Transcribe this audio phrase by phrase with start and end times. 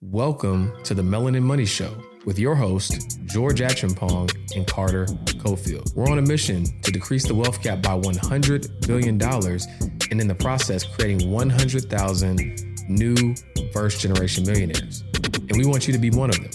[0.00, 1.92] Welcome to the Melanin Money Show
[2.24, 5.06] with your host, George Acheampong and Carter
[5.42, 5.92] Cofield.
[5.96, 10.36] We're on a mission to decrease the wealth gap by $100 billion and in the
[10.36, 13.34] process, creating 100,000 new
[13.72, 15.02] first generation millionaires.
[15.34, 16.52] And we want you to be one of them.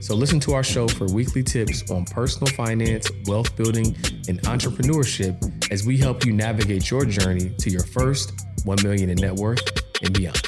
[0.00, 3.94] So listen to our show for weekly tips on personal finance, wealth building,
[4.26, 8.32] and entrepreneurship as we help you navigate your journey to your first
[8.64, 9.60] 1 million in net worth
[10.02, 10.45] and beyond.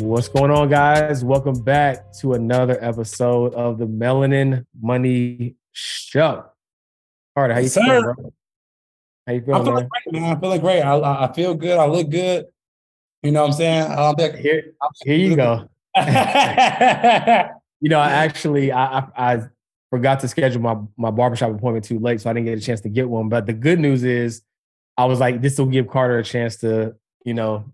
[0.00, 1.22] What's going on, guys?
[1.22, 6.46] Welcome back to another episode of the Melanin Money Show.
[7.36, 8.32] All right, how you feeling, bro?
[9.26, 9.88] How you feeling, I'm feeling man?
[9.90, 10.32] great, man.
[10.32, 10.80] I'm feeling great.
[10.80, 11.78] I, I I feel good.
[11.78, 12.46] I look good.
[13.22, 13.92] You know what I'm saying?
[13.92, 14.36] I'm back.
[14.36, 14.72] Here,
[15.04, 15.68] here you go.
[17.82, 19.42] You know, I actually I, I I
[19.90, 22.82] forgot to schedule my my barbershop appointment too late, so I didn't get a chance
[22.82, 23.28] to get one.
[23.28, 24.42] But the good news is,
[24.98, 27.72] I was like, this will give Carter a chance to, you know,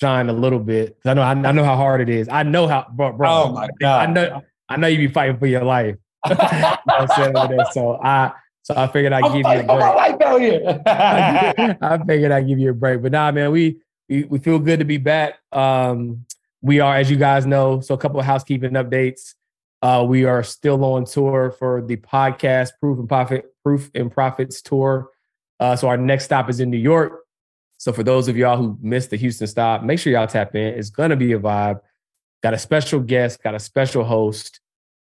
[0.00, 0.98] shine a little bit.
[1.04, 2.28] I know I, I know how hard it is.
[2.28, 3.12] I know how, bro.
[3.12, 4.08] bro oh my god!
[4.08, 5.96] I know I know you be fighting for your life.
[6.28, 7.66] you know what I'm saying over there.
[7.72, 9.96] So I so I figured I'd I'm give you a for my break.
[9.96, 10.82] life out here.
[11.82, 13.02] I figured I'd give you a break.
[13.02, 15.34] But nah, man, we we, we feel good to be back.
[15.52, 16.24] Um,
[16.62, 19.34] we are, as you guys know, so a couple of housekeeping updates.
[19.82, 24.62] Uh, we are still on tour for the podcast Proof and Profit Proof and Profits
[24.62, 25.10] tour.
[25.60, 27.23] Uh, so our next stop is in New York.
[27.84, 30.72] So for those of y'all who missed the Houston stop, make sure y'all tap in.
[30.72, 31.80] It's gonna be a vibe.
[32.42, 34.60] Got a special guest, got a special host.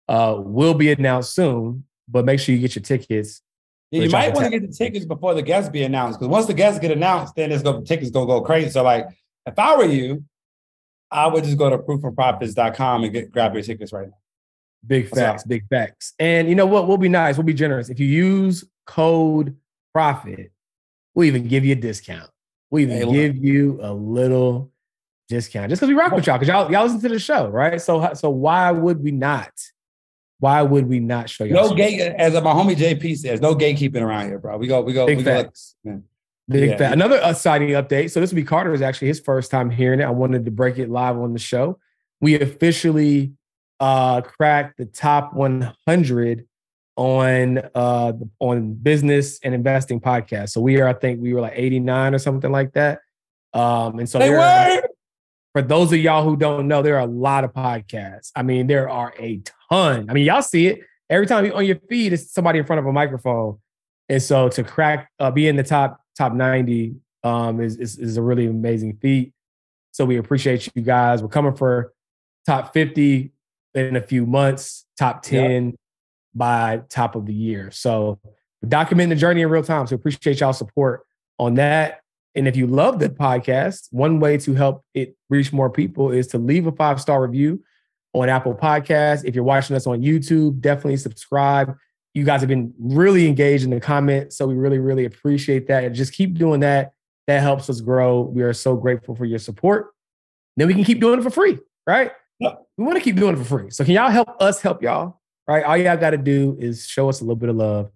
[0.07, 3.43] Uh, will be announced soon, but make sure you get your tickets.
[3.91, 6.55] you might want to get the tickets before the guests be announced because once the
[6.55, 8.71] guests get announced, then it's going tickets gonna go crazy.
[8.71, 9.05] So like,
[9.45, 10.23] if I were you,
[11.11, 14.17] I would just go to proofandprofits.com and get grab your tickets right now.
[14.87, 15.33] Big What's up?
[15.33, 16.15] facts, big facts.
[16.17, 16.87] And you know what?
[16.87, 17.37] We'll be nice.
[17.37, 17.89] We'll be generous.
[17.89, 19.55] If you use code
[19.93, 20.51] profit,
[21.13, 22.30] we'll even give you a discount.
[22.79, 23.13] Even look.
[23.13, 24.71] give you a little
[25.27, 27.81] discount just because we rock with y'all, because y'all, y'all listen to the show, right?
[27.81, 29.51] So, so why would we not?
[30.39, 31.69] Why would we not show y'all?
[31.69, 34.57] No gate, as my homie JP says, no gatekeeping around here, bro.
[34.57, 35.43] We go, we go, Big we go.
[35.43, 35.75] facts.
[35.83, 36.03] man.
[36.49, 36.77] Big Yeah.
[36.77, 36.93] fact.
[36.93, 38.11] Another exciting update.
[38.11, 40.03] So this will be Carter's actually his first time hearing it.
[40.03, 41.77] I wanted to break it live on the show.
[42.19, 43.33] We officially
[43.79, 46.45] uh cracked the top 100
[47.01, 50.49] on uh on business and investing podcast.
[50.51, 52.99] So we are, I think we were like 89 or something like that.
[53.53, 54.83] Um, and so They there are-
[55.53, 58.31] for those of y'all who don't know, there are a lot of podcasts.
[58.35, 60.09] I mean, there are a ton.
[60.09, 60.79] I mean, y'all see it
[61.09, 62.13] every time you on your feed.
[62.13, 63.57] It's somebody in front of a microphone,
[64.07, 68.15] and so to crack, uh, be in the top top ninety, um, is, is is
[68.15, 69.33] a really amazing feat.
[69.91, 71.21] So we appreciate you guys.
[71.21, 71.91] We're coming for
[72.45, 73.33] top fifty
[73.73, 75.33] in a few months, top Yep.
[76.33, 77.71] By top of the year.
[77.71, 78.19] So
[78.61, 79.87] we're documenting the journey in real time.
[79.87, 81.05] So appreciate y'all support
[81.39, 82.01] on that.
[82.35, 86.27] And if you love the podcast, one way to help it reach more people is
[86.27, 87.61] to leave a five star review
[88.13, 89.25] on Apple Podcasts.
[89.25, 91.75] If you're watching us on YouTube, definitely subscribe.
[92.13, 94.37] You guys have been really engaged in the comments.
[94.37, 95.83] So we really, really appreciate that.
[95.83, 96.93] And just keep doing that.
[97.27, 98.21] That helps us grow.
[98.21, 99.91] We are so grateful for your support.
[100.57, 102.11] Then we can keep doing it for free, right?
[102.39, 103.69] We want to keep doing it for free.
[103.69, 105.20] So can y'all help us help y'all?
[105.51, 105.63] Right?
[105.63, 107.91] All y'all got to do is show us a little bit of love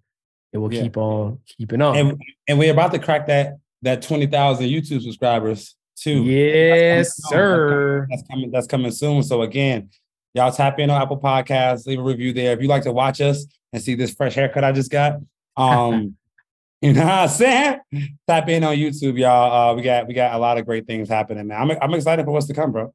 [0.52, 0.82] and we'll Yeah.
[0.82, 1.96] keep on keeping on.
[1.96, 6.24] And and we're about to crack that that twenty thousand YouTube subscribers too.
[6.24, 8.06] Yes, That's sir.
[8.10, 8.50] That's coming.
[8.50, 9.22] That's coming soon.
[9.22, 9.90] So again,
[10.34, 12.52] y'all tap in on Apple Podcasts, leave a review there.
[12.52, 15.14] If you like to watch us and see this fresh haircut I just got,
[15.56, 16.16] um,
[16.82, 17.80] you know what I'm saying?
[18.28, 19.70] Tap in on YouTube, y'all.
[19.70, 21.60] Uh, we got we got a lot of great things happening, man.
[21.70, 22.92] I'm I'm excited for what's to come, bro.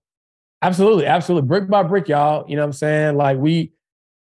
[0.62, 1.48] Absolutely, absolutely.
[1.48, 2.48] Brick by brick, y'all.
[2.48, 3.18] You know what I'm saying?
[3.18, 3.72] Like we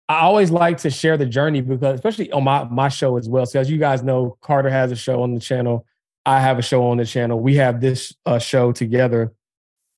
[0.09, 3.45] I always like to share the journey because especially on my my show as well.
[3.45, 5.85] So as you guys know, Carter has a show on the channel.
[6.25, 7.39] I have a show on the channel.
[7.39, 9.33] We have this uh, show together,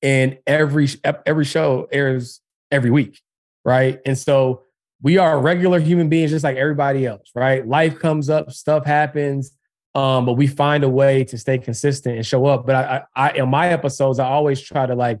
[0.02, 0.88] and every
[1.24, 3.22] every show airs every week,
[3.64, 4.00] right?
[4.04, 4.64] And so
[5.00, 7.66] we are regular human beings, just like everybody else, right?
[7.66, 9.50] Life comes up, stuff happens,
[9.94, 12.66] um, but we find a way to stay consistent and show up.
[12.66, 15.20] But I, I, I in my episodes, I always try to like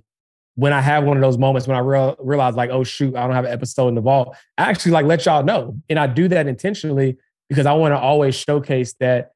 [0.54, 3.26] when I have one of those moments when I real, realize like, oh shoot, I
[3.26, 4.36] don't have an episode in the vault.
[4.58, 7.16] I actually like let y'all know, and I do that intentionally
[7.48, 9.32] because I want to always showcase that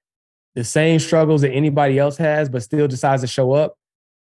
[0.55, 3.77] the same struggles that anybody else has, but still decides to show up.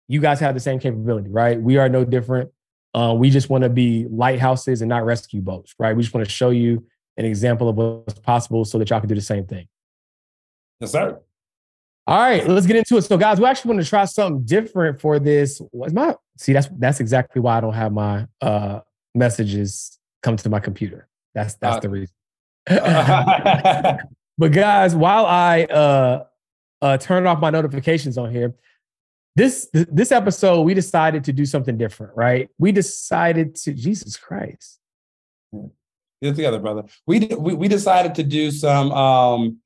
[0.08, 1.60] You guys have the same capability, right?
[1.60, 2.50] We are no different.
[2.92, 5.96] Uh, we just want to be lighthouses and not rescue boats, right?
[5.96, 6.84] We just want to show you
[7.16, 9.68] an example of what's possible so that y'all can do the same thing.
[10.80, 11.20] Yes, sir.
[12.10, 13.02] All right, let's get into it.
[13.02, 15.62] So, guys, we actually want to try something different for this.
[15.70, 16.52] What's my see?
[16.52, 18.80] That's that's exactly why I don't have my uh
[19.14, 21.06] messages come to my computer.
[21.36, 22.14] That's that's Uh, the reason.
[24.38, 26.24] but guys, while I uh
[26.82, 28.54] uh turn off my notifications on here,
[29.36, 32.48] this this episode we decided to do something different, right?
[32.58, 34.80] We decided to Jesus Christ.
[36.20, 36.86] Get together, brother.
[37.06, 39.58] We, we we decided to do some um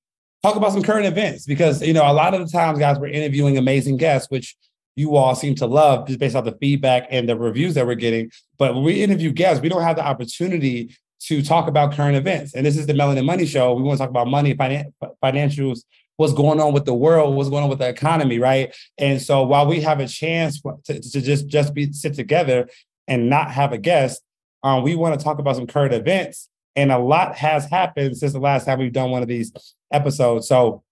[0.45, 3.07] talk about some current events because you know a lot of the times, guys, we're
[3.07, 4.55] interviewing amazing guests, which
[4.95, 7.95] you all seem to love just based off the feedback and the reviews that we're
[7.95, 8.31] getting.
[8.59, 12.55] But when we interview guests, we don't have the opportunity to talk about current events.
[12.55, 13.73] And this is the Melanin Money Show.
[13.73, 14.93] We want to talk about money, finan-
[15.23, 15.81] financials,
[16.17, 18.77] what's going on with the world, what's going on with the economy, right?
[18.99, 22.69] And so while we have a chance to, to just just be sit together
[23.09, 24.23] and not have a guest,
[24.63, 26.51] um, we want to talk about some current events.
[26.77, 29.53] And a lot has happened since the last time we've done one of these
[29.95, 30.49] episodes.
[30.49, 30.83] So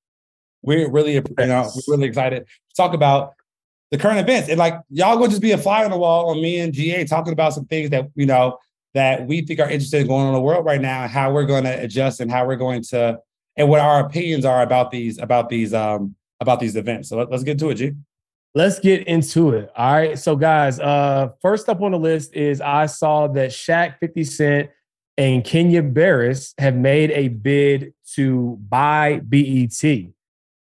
[0.62, 3.34] we're really, you know, we're really excited to talk about
[3.90, 4.48] the current events.
[4.48, 7.04] And like y'all gonna just be a fly on the wall on me and GA
[7.04, 8.58] talking about some things that you know
[8.94, 11.32] that we think are interested in going on in the world right now and how
[11.32, 13.18] we're going to adjust and how we're going to
[13.56, 17.10] and what our opinions are about these about these um about these events.
[17.10, 17.92] So let, us get to it, G.
[18.54, 19.70] Let's get into it.
[19.76, 20.18] All right.
[20.18, 24.70] So guys, uh first up on the list is I saw that Shaq 50 Cent
[25.16, 29.82] and Kenya Barris have made a bid to buy BET.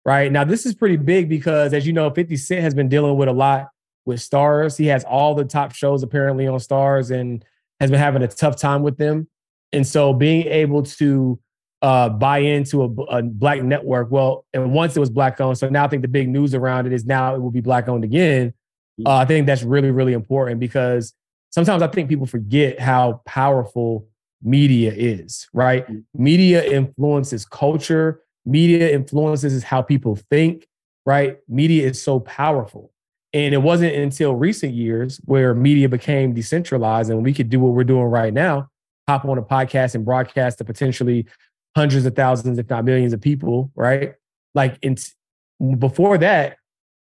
[0.05, 0.31] Right.
[0.31, 3.29] Now this is pretty big because as you know 50 Cent has been dealing with
[3.29, 3.69] a lot
[4.05, 4.77] with Starz.
[4.77, 7.45] He has all the top shows apparently on Starz and
[7.79, 9.27] has been having a tough time with them.
[9.71, 11.39] And so being able to
[11.81, 15.69] uh, buy into a, a, black network, well, and once it was black owned, so
[15.69, 18.03] now I think the big news around it is now it will be black owned
[18.03, 18.53] again.
[18.99, 19.07] Mm.
[19.07, 21.13] Uh, I think that's really, really important because
[21.51, 24.08] sometimes I think people forget how powerful
[24.41, 25.87] media is, right?
[25.87, 26.03] Mm.
[26.13, 30.67] Media influences culture, media influences how people think,
[31.05, 31.37] right?
[31.47, 32.91] Media is so powerful.
[33.33, 37.73] And it wasn't until recent years where media became decentralized and we could do what
[37.73, 38.69] we're doing right now,
[39.07, 41.27] hop on a podcast and broadcast to potentially
[41.75, 44.15] hundreds of thousands, if not millions of people, right?
[44.55, 44.97] Like in,
[45.77, 46.57] before that,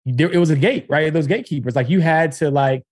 [0.05, 1.11] there, it was a gate, right?
[1.11, 2.83] Those gatekeepers, like you had to like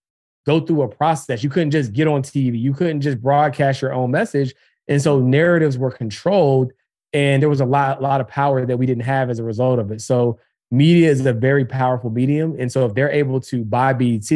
[0.46, 1.44] go through a process.
[1.44, 2.60] You couldn't just get on TV.
[2.60, 4.54] You couldn't just broadcast your own message.
[4.88, 6.74] And so narratives were controlled
[7.14, 9.80] and there was a lot, lot of power that we didn't have as a result
[9.80, 10.02] of it.
[10.02, 10.40] So
[10.72, 12.56] media is a very powerful medium.
[12.60, 14.32] And so if they're able to buy BET,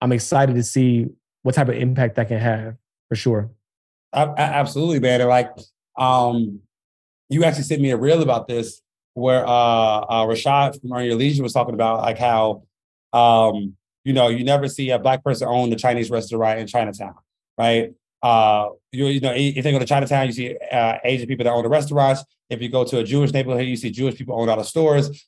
[0.00, 1.06] I'm excited to see
[1.42, 2.76] what type of impact that can have
[3.08, 3.50] for sure.
[4.12, 5.26] absolutely, man.
[5.26, 5.50] Like,
[5.96, 6.60] um,
[7.28, 8.82] you actually sent me a reel about this
[9.14, 12.64] where uh, uh Rashad from Earn Your Leisure was talking about like how
[13.12, 17.14] um, you know, you never see a black person own a Chinese restaurant in Chinatown,
[17.58, 17.92] right?
[18.22, 21.52] Uh, you, you know, if they go to Chinatown, you see uh, Asian people that
[21.52, 22.24] own the restaurants.
[22.48, 25.26] If you go to a Jewish neighborhood, you see Jewish people own all the stores.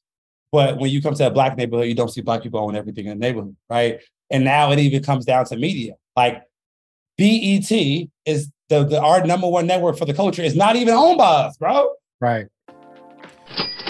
[0.52, 3.06] But when you come to a black neighborhood, you don't see black people own everything
[3.06, 4.00] in the neighborhood, right?
[4.31, 5.94] And now it even comes down to media.
[6.14, 6.43] Like
[7.19, 11.19] BET is the, the our number one network for the culture is not even owned
[11.19, 11.90] by us, bro.
[12.20, 12.46] Right.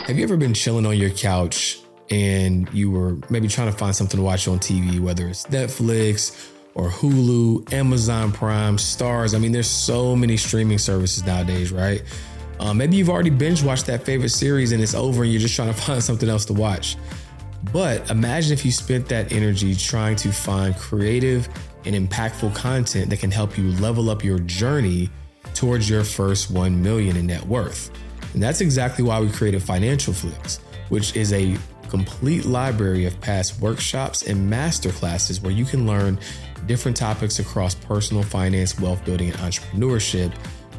[0.07, 1.81] Have you ever been chilling on your couch
[2.11, 6.53] and you were maybe trying to find something to watch on TV, whether it's Netflix
[6.75, 9.35] or Hulu, Amazon Prime, Starz.
[9.35, 12.03] I mean, there's so many streaming services nowadays, right?
[12.61, 15.57] Uh, maybe you've already binge watched that favorite series and it's over and you're just
[15.57, 16.97] trying to find something else to watch.
[17.73, 21.49] But imagine if you spent that energy trying to find creative
[21.85, 25.11] and impactful content that can help you level up your journey
[25.55, 27.91] towards your first 1 million in net worth.
[28.35, 30.61] And that's exactly why we created Financial Flix,
[30.91, 31.57] which is a
[31.89, 36.19] complete library of past workshops and masterclasses where you can learn
[36.67, 40.33] different topics across personal finance, wealth building, and entrepreneurship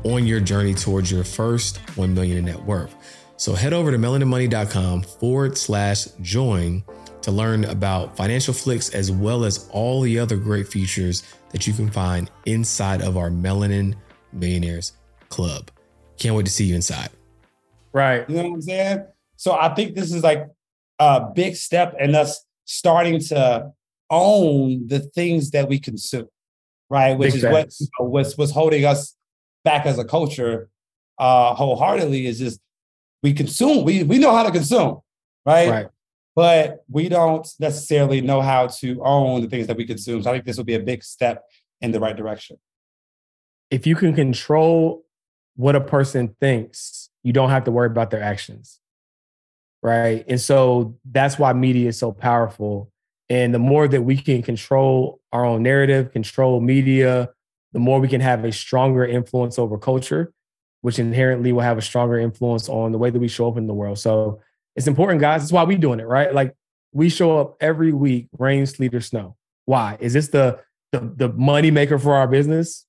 [0.04, 2.96] on your journey towards your first 1 million in net worth.
[3.38, 6.84] So head over to melaninmoney.com forward slash join
[7.22, 11.74] to learn about Financial Flix as well as all the other great features that you
[11.74, 13.96] can find inside of our Melanin
[14.34, 14.94] Millionaires
[15.30, 15.70] Club.
[16.18, 17.10] Can't wait to see you inside.
[17.94, 18.28] Right.
[18.30, 19.06] You know what I'm saying?
[19.36, 20.48] So I think this is like
[21.00, 23.72] a big step in us starting to
[24.10, 26.27] own the things that we consume,
[26.89, 27.18] right?
[27.18, 29.16] Which big is what you know, what's, what's holding us
[29.63, 30.70] back as a culture
[31.20, 32.60] uh, wholeheartedly is just
[33.24, 35.00] we consume, we we know how to consume,
[35.46, 35.70] right?
[35.70, 35.88] Right.
[36.36, 40.22] But we don't necessarily know how to own the things that we consume.
[40.22, 41.44] So I think this will be a big step
[41.82, 42.58] in the right direction.
[43.72, 45.04] If you can control
[45.56, 48.80] what a person thinks, you don't have to worry about their actions.
[49.88, 50.25] Right.
[50.27, 52.91] And so that's why media is so powerful.
[53.29, 57.29] And the more that we can control our own narrative, control media,
[57.72, 60.34] the more we can have a stronger influence over culture,
[60.82, 63.67] which inherently will have a stronger influence on the way that we show up in
[63.67, 63.98] the world.
[63.98, 64.41] So
[64.75, 65.41] it's important, guys.
[65.41, 66.34] That's why we're doing it, right?
[66.34, 66.53] Like
[66.91, 69.38] we show up every week, rain, sleet, or snow.
[69.63, 69.96] Why?
[70.01, 70.60] Is this the
[70.91, 72.86] the, the money maker for our business?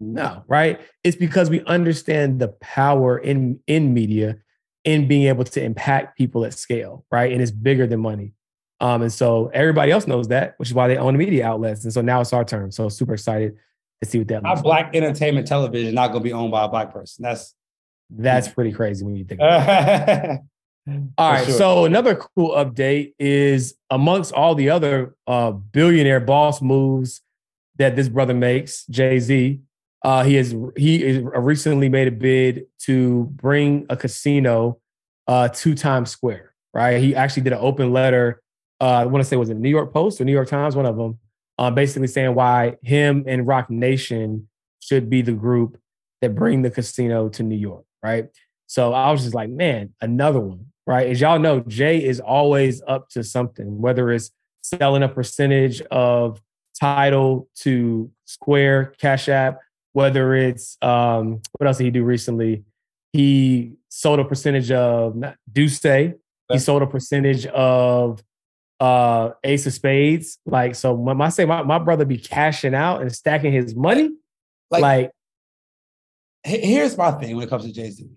[0.00, 0.80] No, right?
[1.04, 4.38] It's because we understand the power in in media
[4.84, 7.32] in being able to impact people at scale, right?
[7.32, 8.32] And it's bigger than money.
[8.80, 11.84] Um, and so everybody else knows that, which is why they own the media outlets.
[11.84, 12.72] And so now it's our turn.
[12.72, 13.56] So super excited
[14.02, 14.44] to see what that.
[14.44, 17.22] Our black entertainment television not going to be owned by a black person.
[17.22, 17.54] That's
[18.08, 19.40] that's pretty crazy when you think.
[19.40, 20.40] About it.
[21.18, 21.44] all right.
[21.44, 21.54] Sure.
[21.54, 27.20] So another cool update is amongst all the other uh, billionaire boss moves
[27.76, 29.60] that this brother makes, Jay Z.
[30.02, 34.78] Uh, he has he is recently made a bid to bring a casino
[35.26, 36.54] uh, to Times Square.
[36.72, 37.02] Right.
[37.02, 38.42] He actually did an open letter
[38.80, 40.86] uh, I want to say was it New York Post or New York Times, one
[40.86, 41.18] of them,
[41.58, 44.48] um, basically saying why him and Roc Nation
[44.80, 45.78] should be the group
[46.22, 48.28] that bring the casino to New York, right?
[48.66, 51.08] So I was just like, man, another one, right?
[51.08, 54.30] As y'all know, Jay is always up to something, whether it's
[54.62, 56.40] selling a percentage of
[56.78, 59.58] Tidal to Square, Cash App,
[59.92, 62.64] whether it's um, what else did he do recently?
[63.12, 65.20] He sold a percentage of
[65.52, 66.14] D'USSÉ.
[66.52, 68.22] He sold a percentage of
[68.80, 70.38] uh ace of spades.
[70.46, 74.10] Like, so when I say my, my brother be cashing out and stacking his money,
[74.70, 75.10] like, like
[76.42, 78.08] here's my thing when it comes to Jay-Z.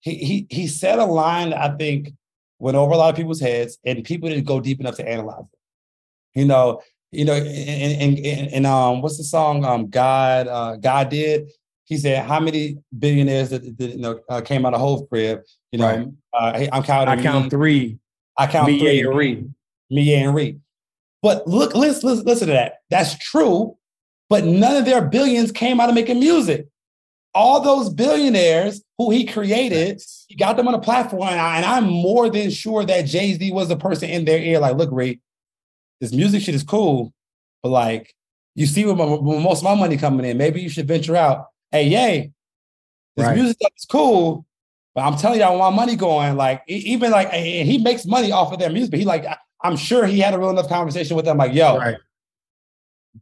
[0.00, 2.12] He he he said a line that I think
[2.58, 5.44] went over a lot of people's heads, and people didn't go deep enough to analyze
[5.52, 6.40] it.
[6.40, 6.80] You know,
[7.12, 9.64] you know, and and and, and um, what's the song?
[9.64, 11.50] Um, God, uh, God did.
[11.84, 15.42] He said, "How many billionaires that, that you know uh, came out of Hov crib?
[15.70, 16.08] You know, right.
[16.32, 17.18] uh, I'm counting.
[17.18, 17.98] I count three.
[18.36, 19.00] I count Me three.
[19.00, 19.54] And Reed.
[19.90, 20.60] Me and Reed.
[21.20, 22.78] But look, listen, listen, listen to that.
[22.90, 23.76] That's true.
[24.28, 26.66] But none of their billions came out of making music.
[27.34, 31.28] All those billionaires who he created, he got them on a platform.
[31.28, 34.58] And, I, am more than sure that Jay Z was the person in their ear,
[34.58, 35.20] like, look, Reed,
[36.02, 37.14] this music shit is cool,
[37.62, 38.12] but like,
[38.56, 40.36] you see where, my, where most of my money coming in.
[40.36, 41.46] Maybe you should venture out.
[41.70, 42.32] Hey, Ye,
[43.16, 43.36] this right.
[43.36, 44.44] music stuff is cool,
[44.96, 46.36] but I'm telling you, I want my money going.
[46.36, 48.90] Like even like he makes money off of their music.
[48.90, 49.26] But he like
[49.62, 51.38] I'm sure he had a real enough conversation with them.
[51.38, 51.96] Like, yo, right.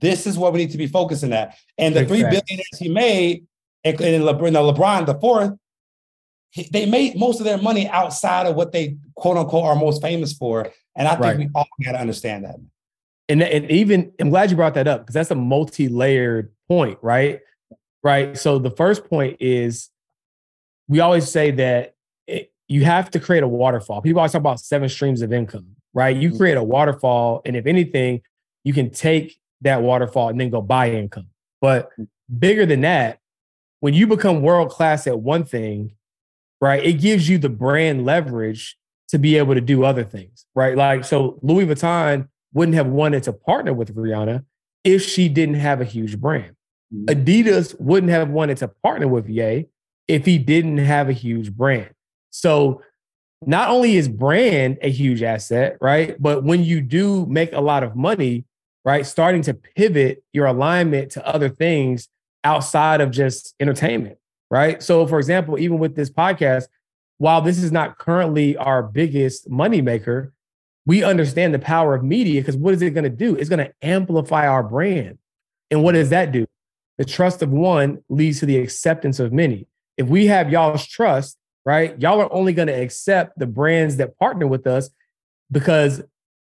[0.01, 1.59] this is what we need to be focusing at.
[1.77, 2.23] And the exactly.
[2.23, 3.47] three billionaires he made,
[3.85, 5.53] and, and LeBron, LeBron the fourth,
[6.49, 10.01] he, they made most of their money outside of what they quote unquote are most
[10.01, 10.73] famous for.
[10.97, 11.39] And I think right.
[11.39, 12.57] we all got to understand that.
[13.29, 17.41] And, and even I'm glad you brought that up because that's a multi-layered point, right?
[18.03, 18.37] Right.
[18.37, 19.91] So the first point is
[20.89, 21.95] we always say that
[22.27, 24.03] it, you have to create a waterfall.
[24.03, 26.17] People always talk about seven streams of income, right?
[26.17, 26.39] You mm-hmm.
[26.39, 28.23] create a waterfall, and if anything,
[28.65, 31.29] you can take that waterfall and then go buy income.
[31.61, 31.91] But
[32.39, 33.21] bigger than that,
[33.81, 35.95] when you become world class at one thing,
[36.61, 38.77] right, it gives you the brand leverage
[39.11, 40.77] to be able to do other things, right?
[40.77, 44.45] Like, so Louis Vuitton wouldn't have wanted to partner with Rihanna
[44.85, 46.55] if she didn't have a huge brand.
[46.95, 47.05] Mm-hmm.
[47.07, 49.67] Adidas wouldn't have wanted to partner with Ye
[50.09, 51.91] if he didn't have a huge brand.
[52.31, 52.83] So
[53.47, 56.21] not only is brand a huge asset, right?
[56.21, 58.45] But when you do make a lot of money,
[58.85, 62.09] right, starting to pivot your alignment to other things
[62.45, 64.19] outside of just entertainment,
[64.51, 64.83] right?
[64.83, 66.67] So, for example, even with this podcast,
[67.21, 70.33] while this is not currently our biggest moneymaker,
[70.87, 73.37] we understand the power of media because what is it going to do?
[73.37, 75.19] It's going to amplify our brand.
[75.71, 76.47] And what does that do?
[76.97, 79.67] The trust of one leads to the acceptance of many
[80.01, 81.37] if we have y'all's trust,
[81.67, 84.89] right, y'all are only going to accept the brands that partner with us
[85.51, 86.03] because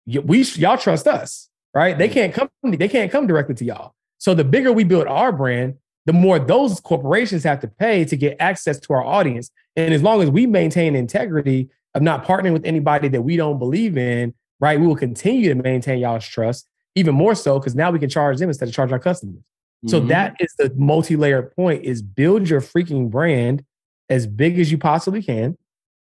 [0.05, 1.97] we y'all trust us, right?
[1.97, 2.13] They mm.
[2.13, 3.95] can't come they can't come directly to y'all.
[4.19, 8.15] So the bigger we build our brand, the more those corporations have to pay to
[8.15, 9.51] get access to our audience.
[9.75, 13.59] And as long as we maintain integrity of not partnering with anybody that we don't
[13.59, 17.91] believe in, right, we will continue to maintain y'all's trust even more so because now
[17.91, 19.41] we can charge them instead of charge our customers.
[19.87, 20.09] So mm-hmm.
[20.09, 23.65] that is the multi-layered point is build your freaking brand
[24.09, 25.57] as big as you possibly can,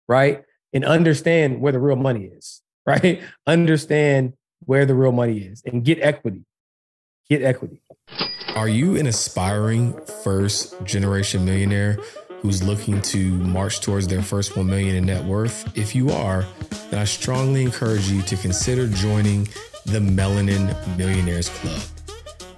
[0.09, 0.45] right?
[0.73, 3.23] And understand where the real money is, right?
[3.47, 6.45] Understand where the real money is and get equity.
[7.31, 7.81] Get equity.
[8.55, 9.93] Are you an aspiring
[10.23, 11.99] first generation millionaire
[12.39, 15.77] who's looking to march towards their first 1 million in net worth?
[15.77, 16.47] If you are,
[16.89, 19.49] then I strongly encourage you to consider joining
[19.87, 21.83] the Melanin Millionaires Club.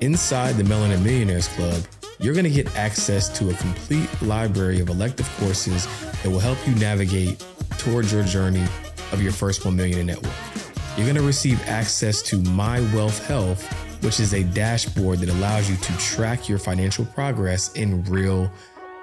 [0.03, 1.83] Inside the Melanin Millionaires Club,
[2.19, 5.87] you're going to get access to a complete library of elective courses
[6.23, 7.43] that will help you navigate
[7.79, 8.65] towards your journey
[9.13, 10.95] of your first 1 million in net worth.
[10.99, 15.69] You're going to receive access to My Wealth Health, which is a dashboard that allows
[15.71, 18.51] you to track your financial progress in real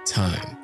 [0.05, 0.57] time.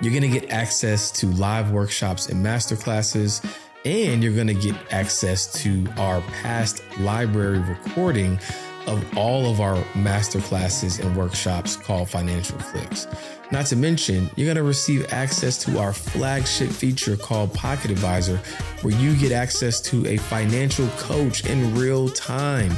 [0.00, 3.44] You're going to get access to live workshops and masterclasses,
[3.84, 8.38] and you're going to get access to our past library recording
[8.86, 13.06] of all of our masterclasses and workshops called Financial Flix.
[13.50, 18.36] Not to mention, you're going to receive access to our flagship feature called Pocket Advisor,
[18.82, 22.72] where you get access to a financial coach in real time.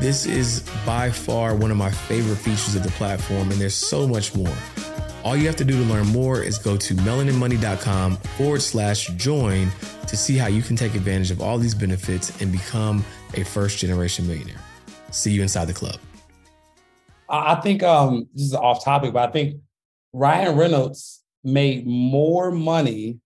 [0.00, 4.06] This is by far one of my favorite features of the platform, and there's so
[4.06, 4.54] much more.
[5.24, 9.68] All you have to do to learn more is go to melaninmoney.com forward slash join
[10.06, 13.78] to see how you can take advantage of all these benefits and become a first
[13.78, 14.60] generation millionaire.
[15.10, 15.98] See you inside the club.
[17.28, 19.60] I think um, this is off topic, but I think
[20.12, 23.18] Ryan Reynolds made more money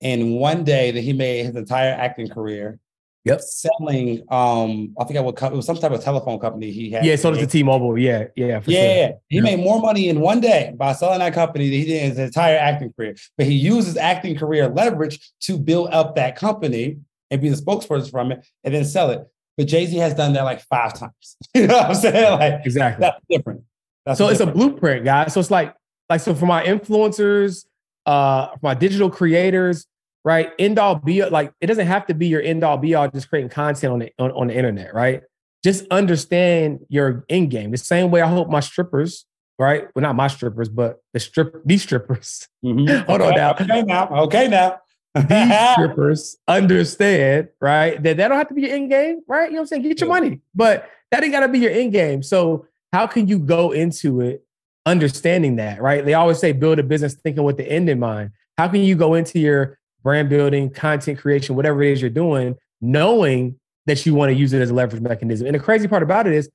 [0.00, 2.78] in one day than he made his entire acting career.
[3.26, 3.40] Yep.
[3.40, 7.04] Selling, um, I forget what company, it was some type of telephone company he had.
[7.04, 7.98] Yeah, so does the T-Mobile.
[7.98, 9.08] Yeah, yeah, yeah.
[9.08, 9.20] Sure.
[9.28, 12.10] He made more money in one day by selling that company than he did in
[12.10, 13.16] his entire acting career.
[13.36, 16.98] But he used his acting career leverage to build up that company
[17.32, 19.26] and be the spokesperson from it and then sell it.
[19.56, 21.36] But Jay Z has done that like five times.
[21.54, 22.38] you know what I'm saying?
[22.38, 23.02] Like exactly.
[23.02, 23.62] That's different.
[24.04, 24.50] That's so different.
[24.50, 25.32] it's a blueprint, guys.
[25.34, 25.74] So it's like
[26.08, 27.66] like so for my influencers,
[28.04, 29.88] uh, for my digital creators,
[30.26, 30.50] right?
[30.58, 33.30] End all be like it doesn't have to be your end all be all just
[33.30, 35.22] creating content on the on, on the internet, right?
[35.64, 37.70] Just understand your end game.
[37.70, 39.24] The same way I hope my strippers,
[39.56, 39.86] right?
[39.94, 42.48] Well, not my strippers, but the strip these strippers.
[42.64, 43.06] Mm-hmm.
[43.06, 43.52] Hold okay, on now.
[43.52, 44.08] Okay now.
[44.24, 44.80] Okay now.
[45.14, 48.02] these strippers understand, right?
[48.02, 49.46] That that don't have to be your end game, right?
[49.46, 49.82] You know what I'm saying?
[49.82, 52.24] Get your money, but that ain't gotta be your end game.
[52.24, 54.44] So how can you go into it
[54.86, 56.04] understanding that, right?
[56.04, 58.30] They always say build a business thinking with the end in mind.
[58.58, 62.54] How can you go into your brand building, content creation, whatever it is you're doing,
[62.80, 65.48] knowing that you want to use it as a leverage mechanism?
[65.48, 66.48] And the crazy part about it is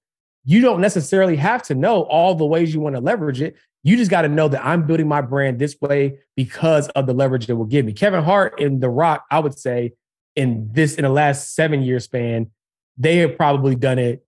[0.45, 3.57] you don't necessarily have to know all the ways you want to leverage it.
[3.83, 7.13] You just got to know that I'm building my brand this way because of the
[7.13, 7.91] leverage it will give me.
[7.91, 9.95] Kevin Hart and The Rock, I would say,
[10.37, 12.51] in this in the last seven year span,
[12.97, 14.25] they have probably done it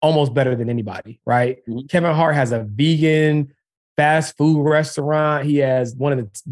[0.00, 1.58] almost better than anybody, right?
[1.66, 1.90] Mhm.
[1.90, 3.52] Kevin Hart has a vegan
[3.96, 5.44] fast food restaurant.
[5.44, 6.42] He has one of the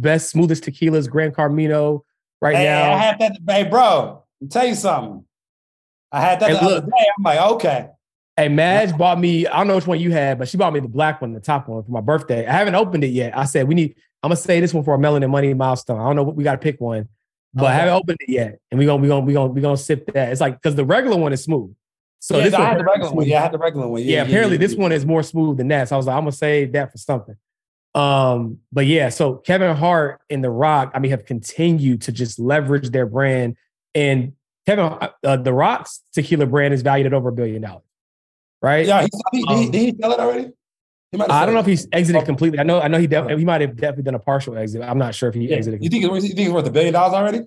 [0.00, 2.02] best, smoothest tequilas, Gran Coramino,
[2.40, 2.92] right Hey, now.
[2.92, 3.38] I had that.
[3.46, 5.24] Hey, bro, I'll tell you something.
[6.10, 7.06] I had that the other day.
[7.18, 7.90] I'm like, okay.
[8.36, 10.78] Hey, Madge bought me, I don't know which one you had, but she bought me
[10.78, 12.46] the black one, the top one for my birthday.
[12.46, 13.36] I haven't opened it yet.
[13.36, 16.00] I said, we need, I'm gonna say this one for a melanin money milestone.
[16.00, 17.08] I don't know what we gotta pick one,
[17.52, 18.60] but I haven't opened it yet.
[18.70, 20.30] And we're gonna, we're gonna, we're gonna, we're gonna sip that.
[20.30, 21.74] It's like, because the regular one is smooth.
[22.20, 23.26] So yeah, this no, I one, had the regular one.
[23.26, 24.02] Yeah, I had the regular one.
[24.02, 25.88] yeah, apparently this one is more smooth than that.
[25.88, 27.36] So I was like, I'm gonna save that for something.
[27.98, 32.38] Um, but yeah, so Kevin Hart and The Rock, I mean, have continued to just
[32.38, 33.56] leverage their brand.
[33.94, 34.34] And
[34.66, 34.84] Kevin,
[35.24, 37.82] uh, The Rock's tequila brand is valued at over a billion dollars,
[38.62, 38.86] right?
[38.86, 40.50] Yeah, he, he, did, he, Um, did he sell it already?
[41.10, 41.62] He I don't know it.
[41.62, 42.58] if he's exited completely.
[42.58, 44.82] I know, I know he def- he might have definitely done a partial exit.
[44.82, 45.56] I'm not sure if he Yeah.
[45.56, 45.82] exited.
[45.82, 47.40] You think, you think it's worth a billion dollars already?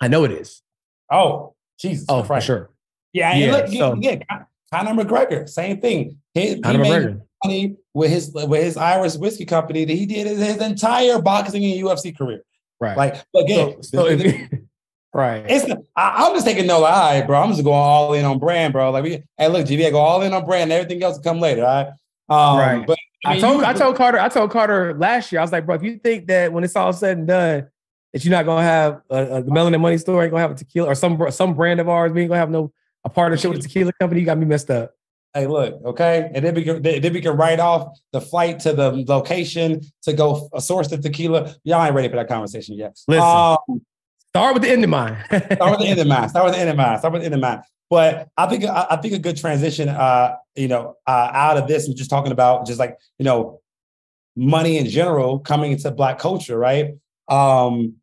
[0.00, 0.62] I know it is.
[1.10, 2.06] Oh, Jesus.
[2.08, 2.70] Oh, for sure.
[3.12, 6.18] Yeah, and Yeah, look, so- yeah, Con- Conor McGregor, same thing.
[6.34, 7.22] He, he Conor made McGregor.
[7.44, 11.64] Money with his with his Irish whiskey company that he did his, his entire boxing
[11.64, 12.42] and UFC career.
[12.80, 12.96] Right.
[12.96, 14.16] Like again, so, so
[15.14, 15.44] right.
[15.48, 15.64] it's
[15.96, 17.42] I, I'm just taking no lie, right, bro.
[17.42, 18.90] I'm just going all in on brand, bro.
[18.90, 20.70] Like we, hey, look, GV, go all in on brand.
[20.72, 21.92] Everything else will come later, all right?
[22.30, 22.86] Um, Right.
[22.86, 25.52] But I, mean, told you- I told Carter I told Carter last year I was
[25.52, 27.66] like, bro, if you think that when it's all said and done,
[28.12, 30.54] that you're not gonna have a, a the Melanin Money store ain't gonna have a
[30.54, 32.72] tequila or some some brand of ours, we ain't gonna have no
[33.04, 34.92] a partnership with a tequila company, you got me messed up.
[35.34, 38.72] Hey, look, okay, and then we can then we can write off the flight to
[38.72, 41.54] the location to go f- source the tequila.
[41.64, 42.98] Y'all ain't ready for that conversation yet.
[43.06, 43.24] Listen.
[43.24, 43.82] Um,
[44.28, 45.16] Start with the end in mind.
[45.26, 46.30] start with the end in mind.
[46.30, 46.98] Start with the end in mind.
[46.98, 47.62] Start with the end in mind.
[47.90, 51.66] But I think I, I think a good transition, uh, you know, uh, out of
[51.66, 53.60] this and just talking about just like you know,
[54.36, 56.94] money in general coming into Black culture, right?
[57.28, 57.94] Um,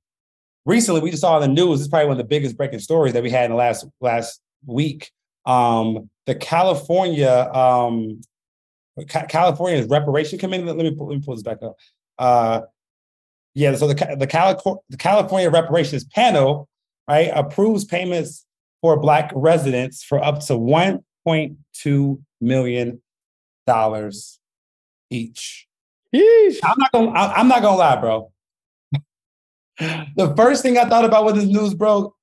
[0.65, 1.79] recently, we just saw in the news.
[1.79, 4.41] It's probably one of the biggest breaking stories that we had in the last last
[4.65, 5.11] week.
[5.45, 8.21] Um, the California um,
[9.09, 10.63] Ca- California's reparation committee.
[10.63, 11.75] Let me pull, let me pull this back up.
[12.17, 12.61] Uh,
[13.53, 16.67] yeah, so the the, the California reparations panel
[17.07, 18.45] right approves payments
[18.81, 23.01] for Black residents for up to one point two million
[23.67, 24.39] dollars
[25.09, 25.67] each.
[26.13, 26.59] Yeesh.
[26.63, 27.11] I'm not gonna.
[27.11, 28.31] I- I'm not gonna lie, bro.
[29.79, 32.15] the first thing I thought about when this news, broke,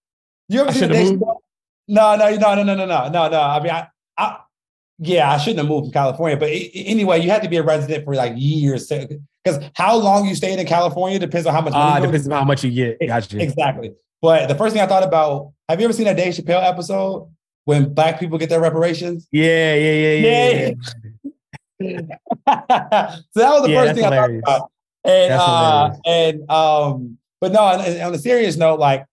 [0.49, 1.19] You ever I seen the Dave.
[1.19, 1.37] Chappelle-
[1.89, 3.41] No, no, no, no, no, no, no, no, no.
[3.41, 4.39] I mean, I, I,
[4.99, 8.05] yeah, I shouldn't have moved from California, but anyway, you had to be a resident
[8.05, 11.73] for like years because how long you stayed in California depends on how much.
[11.75, 12.99] Ah, money you- depends on how much you get.
[13.07, 13.43] Gotcha.
[13.43, 13.93] Exactly.
[14.21, 17.29] But the first thing I thought about, have you ever seen that Dave Chappelle episode
[17.65, 19.27] when black people get their reparations?
[19.33, 20.29] Yeah, yeah, yeah, yeah.
[20.61, 20.73] Yeah.
[21.81, 21.97] yeah.
[23.33, 24.71] so that was the Yeah, first thing I thought about.
[25.05, 29.05] And uh and um, but no, on, on a serious note, like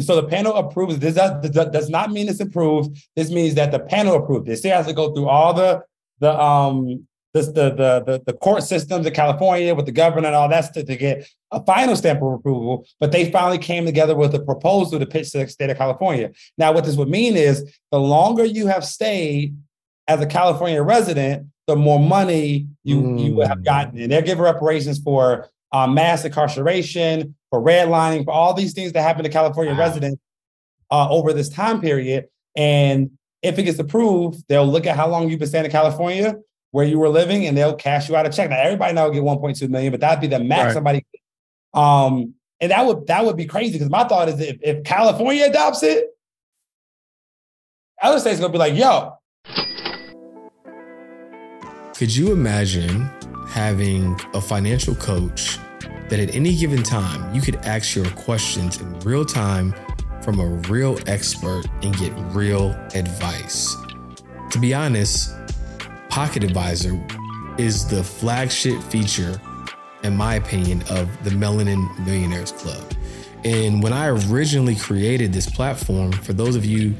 [0.00, 0.98] So the panel approves.
[0.98, 2.98] This does, does not mean it's approved.
[3.16, 4.48] This means that the panel approved.
[4.48, 4.56] it.
[4.56, 5.82] still has to go through all the
[6.20, 10.48] the um the the the, the court systems in California with the governor and all
[10.48, 12.86] that stuff to get a final stamp of approval.
[13.00, 16.32] But they finally came together with a proposal to pitch to the state of California.
[16.58, 19.56] Now, what this would mean is the longer you have stayed
[20.06, 23.24] as a California resident, the more money you mm.
[23.24, 28.54] you have gotten, and they're giving reparations for uh, mass incarceration, for redlining, for all
[28.54, 29.80] these things that happen to California wow.
[29.80, 30.20] residents
[30.90, 32.26] uh, over this time period.
[32.56, 33.10] And
[33.42, 36.36] if it gets approved, they'll look at how long you've been staying in California,
[36.70, 38.50] where you were living, and they'll cash you out a check.
[38.50, 40.74] Now everybody now will get 1.2 million, but that'd be the max right.
[40.74, 41.06] somebody.
[41.74, 45.44] Um, and that would that would be crazy because my thought is if, if California
[45.46, 46.06] adopts it,
[48.02, 49.14] other states gonna be like, yo.
[51.94, 53.08] Could you imagine
[53.48, 55.58] having a financial coach
[56.08, 59.74] that at any given time you could ask your questions in real time
[60.22, 63.74] from a real expert and get real advice.
[64.50, 65.34] To be honest,
[66.08, 67.00] Pocket Advisor
[67.58, 69.40] is the flagship feature,
[70.02, 72.82] in my opinion, of the Melanin Millionaires Club.
[73.44, 76.90] And when I originally created this platform, for those of you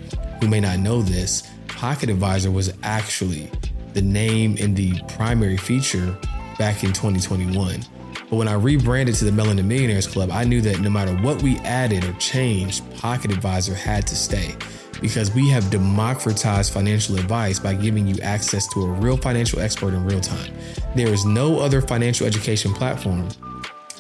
[0.40, 3.50] who may not know this, Pocket Advisor was actually
[3.94, 6.16] the name and the primary feature
[6.58, 7.82] back in 2021.
[8.30, 11.42] But when I rebranded to the Melanin Millionaires Club, I knew that no matter what
[11.42, 14.54] we added or changed, Pocket Advisor had to stay
[15.00, 19.94] because we have democratized financial advice by giving you access to a real financial expert
[19.94, 20.52] in real time.
[20.94, 23.28] There is no other financial education platform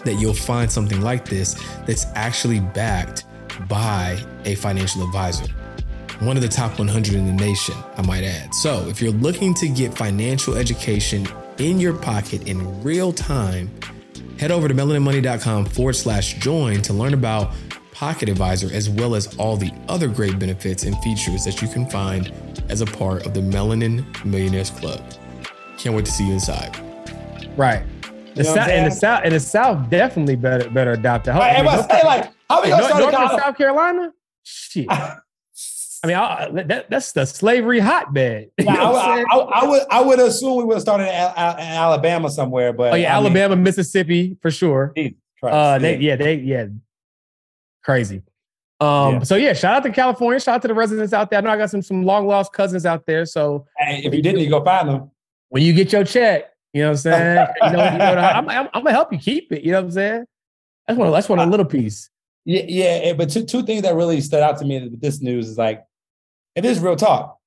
[0.04, 1.54] that you'll find something like this
[1.86, 3.24] that's actually backed
[3.68, 5.46] by a financial advisor.
[6.20, 8.54] One of the top 100 in the nation, I might add.
[8.54, 11.26] So, if you're looking to get financial education
[11.58, 13.70] in your pocket in real time,
[14.38, 17.54] head over to melaninmoney.com forward slash join to learn about
[17.92, 21.88] Pocket Advisor as well as all the other great benefits and features that you can
[21.90, 22.32] find
[22.68, 25.02] as a part of the Melanin Millionaires Club.
[25.78, 26.76] Can't wait to see you inside.
[27.56, 27.82] Right.
[28.34, 31.32] The you know South, in the South, in the South, definitely better better adopt it.
[31.32, 34.12] Right, I mean, say like, how we gonna North, North South Carolina?
[34.44, 34.86] Shit.
[36.02, 38.50] I mean, I, that, that's the slavery hotbed.
[38.58, 42.72] Yeah, I, I, I, would I would assume we would have started in, Alabama somewhere,
[42.72, 44.94] but oh yeah, Alabama, mean, Mississippi for sure.
[45.42, 46.66] uh, they yeah they yeah
[47.82, 48.22] crazy.
[48.80, 49.22] Um, yeah.
[49.24, 51.38] so yeah, shout out to California, shout out to the residents out there.
[51.38, 53.26] I know I got some some long lost cousins out there.
[53.26, 55.10] So hey, if you didn't, you go find them.
[55.48, 57.46] When you get your check, you know what I'm saying?
[57.62, 59.64] you know, you know I'm, I'm, I'm, gonna help you keep it.
[59.64, 60.24] You know what I'm saying?
[60.86, 61.10] That's one.
[61.10, 62.10] That's one a little piece.
[62.44, 63.12] Yeah, yeah.
[63.14, 65.82] But two two things that really stood out to me with this news is like
[66.58, 67.38] it is real talk.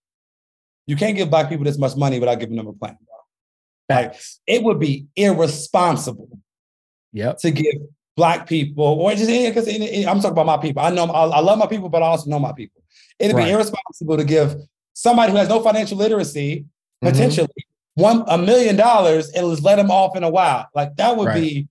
[0.88, 3.96] You can't give black people this much money without giving them a plan, bro.
[3.96, 4.16] Like
[4.48, 6.30] it would be irresponsible
[7.12, 7.38] yep.
[7.40, 7.76] to give
[8.16, 10.82] black people or just because I'm talking about my people.
[10.82, 12.82] I know I, I, love my people, but I also know my people.
[13.20, 13.46] It'd right.
[13.46, 14.56] be irresponsible to give
[14.94, 17.10] somebody who has no financial literacy mm-hmm.
[17.10, 18.02] potentially mm-hmm.
[18.02, 20.70] one a million dollars and just let them off in a while.
[20.74, 21.42] Like that would right.
[21.42, 21.68] be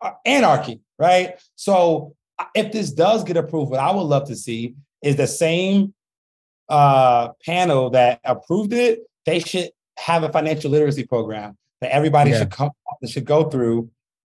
[0.00, 1.40] uh, anarchy, right?
[1.54, 2.16] So
[2.54, 5.94] if this does get approved, what I would love to see is the same
[6.72, 12.38] uh, panel that approved it, they should have a financial literacy program that everybody yeah.
[12.38, 12.70] should come
[13.06, 13.90] should go through,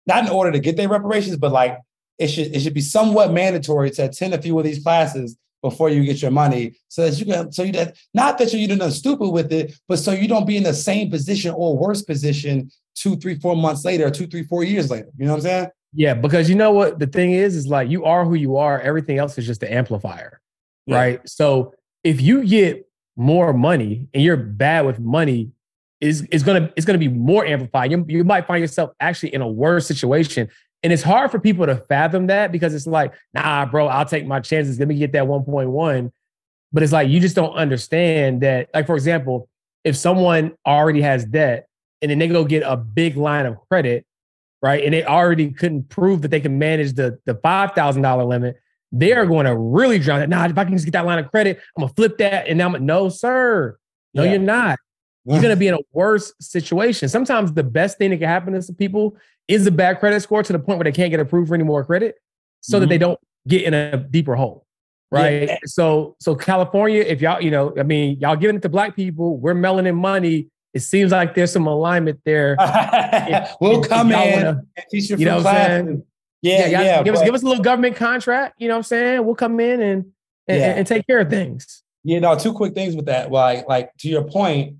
[0.07, 1.79] not in order to get their reparations, but like
[2.19, 5.91] it should it should be somewhat mandatory to attend a few of these classes before
[5.91, 8.91] you get your money, so that you can so you that not that you're doing
[8.91, 12.71] stupid with it, but so you don't be in the same position or worse position
[12.95, 15.09] two, three, four months later, or two, three, four years later.
[15.19, 15.67] You know what I'm saying?
[15.95, 18.81] Yeah, because you know what the thing is, is like you are who you are.
[18.81, 20.41] Everything else is just the amplifier,
[20.87, 20.97] yeah.
[20.97, 21.29] right?
[21.29, 25.53] So if you get more money and you're bad with money,
[26.01, 27.91] is is gonna it's gonna be more amplified.
[27.93, 30.49] You, you might find yourself actually in a worse situation.
[30.83, 34.27] And it's hard for people to fathom that because it's like, nah, bro, I'll take
[34.27, 34.81] my chances.
[34.81, 36.11] Let me get that 1.1.
[36.73, 39.49] But it's like you just don't understand that, like, for example,
[39.85, 41.69] if someone already has debt
[42.01, 44.05] and then they go get a big line of credit,
[44.61, 44.83] right?
[44.83, 48.57] And they already couldn't prove that they can manage the the five thousand dollar limit,
[48.93, 50.29] they are going to really drown it.
[50.29, 52.47] Nah, if I can just get that line of credit, I'm gonna flip that.
[52.47, 53.79] And now I'm no, sir.
[54.15, 54.33] No, yeah.
[54.33, 54.79] you're not.
[55.25, 57.09] You're gonna be in a worse situation.
[57.09, 59.17] Sometimes the best thing that can happen to some people
[59.49, 61.65] is a bad credit score to the point where they can't get approved for any
[61.65, 62.17] more credit,
[62.61, 62.81] so mm-hmm.
[62.81, 64.67] that they don't get in a deeper hole.
[65.11, 65.49] Right.
[65.49, 65.59] Yeah.
[65.65, 69.39] So so California, if y'all, you know, I mean, y'all giving it to black people,
[69.39, 70.49] we're melanin money.
[70.75, 72.57] It seems like there's some alignment there.
[72.61, 75.87] if, we'll if, come if in wanna, teach you, you know class.
[76.43, 76.83] Yeah, yeah.
[76.83, 78.57] yeah give but, us give us a little government contract.
[78.59, 79.25] You know what I'm saying?
[79.25, 80.13] We'll come in and
[80.49, 80.75] and, yeah.
[80.75, 81.83] and take care of things.
[82.05, 83.31] Yeah, no, two quick things with that.
[83.31, 84.77] Like, like to your point,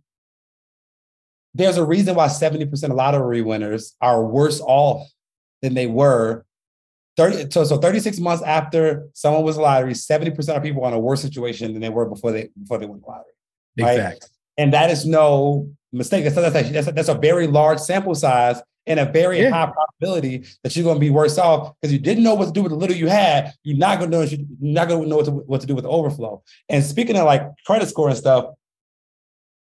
[1.55, 5.09] there's a reason why 70% of lottery winners are worse off
[5.61, 6.45] than they were
[7.17, 10.99] 30, so, so 36 months after someone was lottery, 70% of people are in a
[10.99, 13.25] worse situation than they were before they before they went lottery.
[13.77, 13.99] Big right?
[13.99, 14.29] fact.
[14.59, 16.25] And that is no mistake.
[16.25, 19.51] That's, that's, that's, a, that's a very large sample size and a very Yeah.
[19.51, 22.53] high probability that you're going to be worse off because you didn't know what to
[22.53, 23.53] do with the little you had.
[23.63, 24.23] You're not going to know.
[24.25, 26.43] You're not going to know what to, what to do with the overflow.
[26.69, 28.47] And speaking of like credit score and stuff,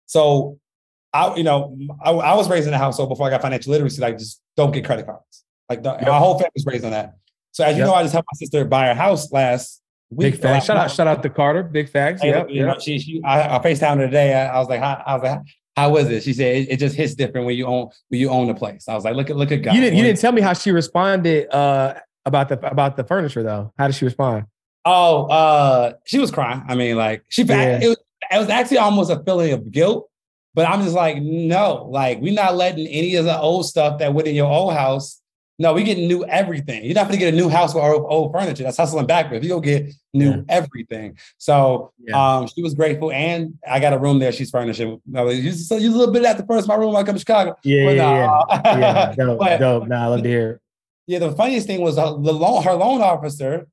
[0.06, 0.58] so
[1.12, 4.00] I, you know, I, I was raised in a household before I got financial literacy.
[4.00, 5.44] Like, just don't get credit cards.
[5.68, 6.06] Like, the, Yep.
[6.06, 7.14] my whole family's raised on that.
[7.52, 7.86] So as you Yep.
[7.88, 10.32] know, I just helped my sister buy her house last week.
[10.34, 10.66] Big facts.
[10.66, 11.62] Shout out, shout out to Carter.
[11.62, 12.22] Big facts.
[12.22, 12.46] Hey, Yep.
[12.50, 14.34] you know, she, she, I, I FaceTimed her today.
[14.34, 15.40] I, I was like, how, I was like,
[15.78, 16.22] how was it?
[16.22, 18.88] She said it, it just hits different when you own when you own the place.
[18.88, 19.74] I was like, look at look at God.
[19.74, 19.96] You didn't.
[19.96, 21.94] You didn't tell me how she responded uh,
[22.26, 23.72] about the about the furniture though.
[23.78, 24.46] How did she respond?
[24.84, 26.62] Oh, uh, she was crying.
[26.68, 27.80] I mean, like she Yeah.
[27.82, 27.96] it, was,
[28.32, 30.08] it was actually almost a feeling of guilt,
[30.54, 34.14] but I'm just like, no, like we're not letting any of the old stuff that
[34.14, 35.20] went in your old house.
[35.60, 36.84] No, we getting new everything.
[36.84, 38.62] You're not gonna get a new house with old, old furniture.
[38.62, 39.42] That's hustling backwards.
[39.44, 40.40] You go get new Yeah.
[40.48, 41.18] everything.
[41.38, 42.36] So Yeah.
[42.38, 44.30] um, she was grateful, and I got a room there.
[44.30, 45.00] She's furnishing.
[45.16, 46.92] I was you so you a little bit at the first my room.
[46.92, 47.56] when I come to Chicago.
[47.64, 48.30] Yeah, But, yeah, yeah.
[48.30, 49.14] uh, yeah.
[49.18, 49.88] Dope, but- dope.
[49.88, 50.60] Nah, I love to hear.
[51.08, 53.66] yeah, the funniest thing was uh, the loan, her loan officer,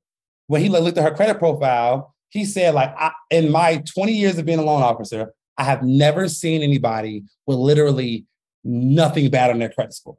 [0.48, 4.38] when he looked at her credit profile, he said, like, I, in my 20 years
[4.38, 8.26] of being a loan officer, I have never seen anybody with literally
[8.64, 10.16] nothing bad on their credit score.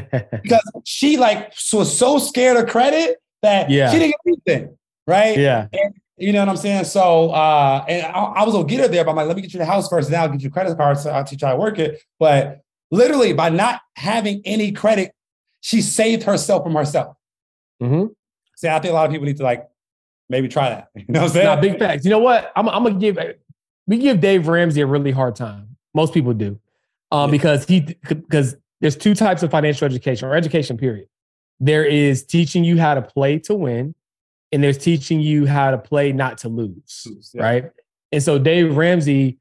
[0.42, 3.90] Because she like was so scared of credit that Yeah.
[3.90, 4.76] she didn't get anything.
[5.06, 5.36] Right.
[5.38, 5.66] yeah.
[6.16, 6.84] You know what I'm saying?
[6.84, 9.42] So uh and I, I was gonna get her there, but I'm like, let me
[9.42, 11.42] get you the house first, and then I'll get you credit card, so I'll teach
[11.42, 12.00] you how to work it.
[12.20, 15.12] But literally by not having any credit,
[15.60, 17.16] she saved herself from herself.
[17.80, 18.06] hmm
[18.56, 19.68] See, I think a lot of people need to like
[20.28, 20.88] maybe try that.
[20.94, 21.46] You know what I'm saying?
[21.46, 22.04] Nah, big facts.
[22.04, 22.52] You know what?
[22.54, 23.18] I'm, I'm gonna give
[23.88, 25.76] we give Dave Ramsey a really hard time.
[25.94, 26.60] Most people do,
[27.10, 27.32] um, Yeah.
[27.32, 30.76] because he because there's two types of financial education or education.
[30.76, 31.08] Period.
[31.60, 33.94] There is teaching you how to play to win,
[34.50, 37.06] and there's teaching you how to play not to lose.
[37.32, 37.42] Yeah.
[37.42, 37.70] Right.
[38.10, 39.38] And so Dave Ramsey,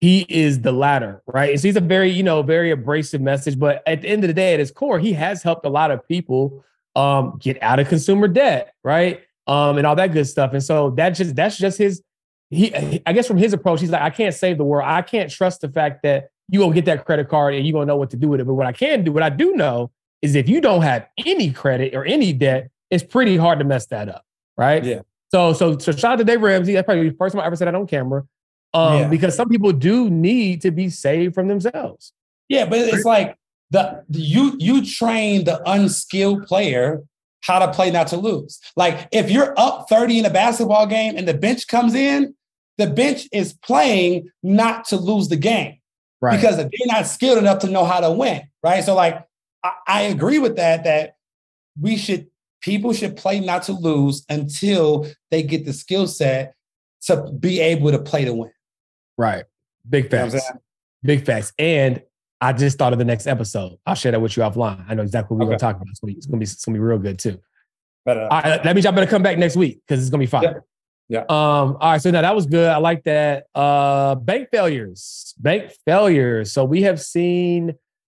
[0.00, 1.50] he is the latter, right?
[1.50, 3.58] And so he's a very, you know, very abrasive message.
[3.58, 5.90] But at the end of the day, at his core, he has helped a lot
[5.90, 6.62] of people
[6.94, 9.22] um, get out of consumer debt, right?
[9.46, 10.52] Um, and all that good stuff.
[10.52, 12.02] And so that just that's just his.
[12.50, 14.86] He, I guess from his approach, he's like, I can't save the world.
[14.86, 17.86] I can't trust the fact that you gonna get that credit card and you gonna
[17.86, 18.44] know what to do with it.
[18.44, 19.90] But what I can do, what I do know,
[20.22, 23.86] is if you don't have any credit or any debt, it's pretty hard to mess
[23.86, 24.24] that up,
[24.56, 24.84] right?
[24.84, 25.00] Yeah.
[25.30, 26.74] So, so, so shout out to Dave Ramsey.
[26.74, 28.24] That's probably the first time I ever said that on camera.
[28.72, 29.08] Um, Yeah.
[29.08, 32.12] because some people do need to be saved from themselves.
[32.48, 33.36] Yeah, but it's like
[33.70, 37.02] the you you train the unskilled player
[37.40, 38.60] how to play not to lose.
[38.76, 42.34] Like if you're up 30 in a basketball game and the bench comes in,
[42.78, 45.78] the bench is playing not to lose the game.
[46.24, 46.36] Right.
[46.40, 48.82] because they're not skilled enough to know how to win, right?
[48.82, 49.22] So, like,
[49.62, 50.84] I, I agree with that.
[50.84, 51.16] That
[51.78, 52.28] we should
[52.62, 56.54] people should play not to lose until they get the skill set
[57.02, 58.50] to be able to play to win.
[59.18, 59.44] right.
[59.90, 60.50] Big You know facts.
[61.02, 61.52] Big facts.
[61.58, 62.02] And
[62.40, 63.76] I just thought of the next episode.
[63.84, 64.82] I'll share that with you offline.
[64.88, 65.60] I know exactly what we're Okay.
[65.60, 65.90] gonna talk about.
[65.90, 67.38] It's gonna be, it's gonna be, it's gonna be real good too.
[68.06, 70.20] But uh, All right, that means y'all better come back next week because it's gonna
[70.22, 70.64] be fire.
[71.08, 71.20] Yeah.
[71.20, 72.68] Um, all right, so now that was good.
[72.68, 73.46] I like that.
[73.54, 75.34] Uh bank failures.
[75.38, 76.52] Bank failures.
[76.52, 77.74] So we have seen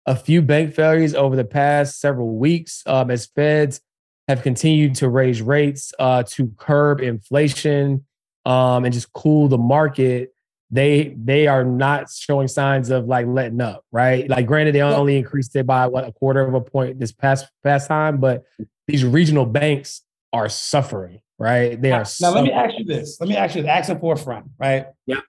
[0.07, 3.81] a few bank failures over the past several weeks um, as feds
[4.29, 8.05] have continued to raise rates uh, to curb inflation
[8.45, 10.33] um, and just cool the market.
[10.71, 14.29] They they are not showing signs of like letting up, right?
[14.29, 17.47] Like, granted, they only increased it by what a quarter of a point this past
[17.63, 18.45] past time, but
[18.89, 21.81] these regional banks are suffering, right?
[21.81, 22.05] They are.
[22.21, 23.19] now let me ask you this.
[23.21, 23.69] Let me ask you this.
[23.69, 24.87] Ask it for a friend, right?
[25.07, 25.21] Yeah.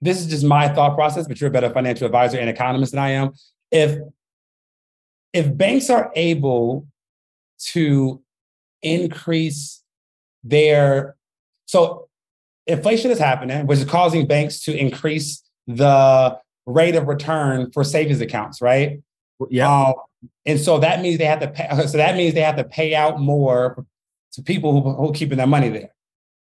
[0.00, 3.00] This is just my thought process, but you're a better financial advisor and economist than
[3.00, 3.32] I am.
[3.70, 3.98] If
[5.32, 6.86] if banks are able
[7.72, 8.22] to
[8.82, 9.82] increase
[10.42, 11.16] their
[11.66, 12.08] so
[12.66, 18.20] inflation is happening, which is causing banks to increase the rate of return for savings
[18.20, 19.00] accounts, right?
[19.50, 19.94] yeah, Um,
[20.46, 21.68] and so that means they have to pay.
[21.86, 23.84] So that means they have to pay out more
[24.32, 25.90] to people who, who are keeping their money there.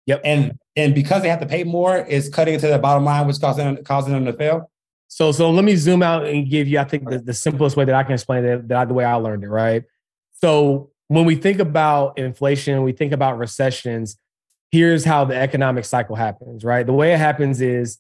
[0.06, 0.22] Yep.
[0.24, 3.40] And and because they have to pay more, it's cutting into their bottom line, which
[3.40, 4.72] causing causing them to fail.
[5.10, 7.86] So so let me zoom out and give you, I think, the, the simplest way
[7.86, 9.84] that I can explain it, that the way I learned it, right?
[10.34, 14.18] So when we think about inflation, we think about recessions,
[14.72, 16.86] here's how the economic cycle happens, right?
[16.86, 18.00] The way it happens is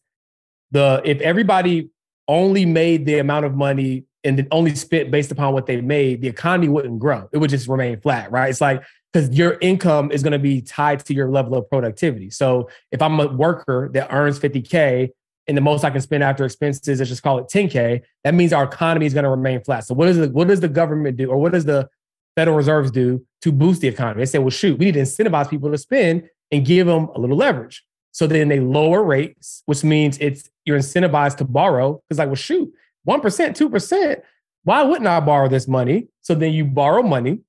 [0.71, 1.89] the if everybody
[2.27, 6.21] only made the amount of money and then only spent based upon what they made,
[6.21, 7.29] the economy wouldn't grow.
[7.31, 8.49] It would just remain flat, right?
[8.49, 8.83] It's like
[9.17, 12.29] because your income is going to be tied to your level of productivity.
[12.29, 15.09] So if I'm a worker that earns 50K
[15.47, 18.53] and the most I can spend after expenses is just call it 10K, that means
[18.53, 19.85] our economy is going to remain flat.
[19.85, 21.89] So what does the what does the government do, or what does the
[22.37, 24.21] Federal Reserves do to boost the economy.
[24.21, 27.19] They say, well, shoot, we need to incentivize people to spend and give them a
[27.19, 27.83] little leverage.
[28.11, 31.99] So then they lower rates, which means it's you're incentivized to borrow.
[32.07, 32.71] Because like, well, shoot,
[33.05, 34.19] one percent, two percent.
[34.65, 36.09] Why wouldn't I borrow this money?
[36.21, 37.39] So then you borrow money,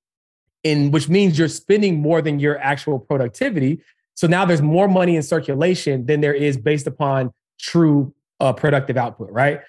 [0.63, 3.81] and which means you're spending more than your actual productivity.
[4.15, 8.97] So now there's more money in circulation than there is based upon true uh, productive
[8.97, 9.61] output, right?